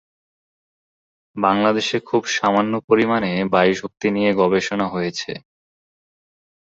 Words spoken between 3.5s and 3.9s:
বায়ু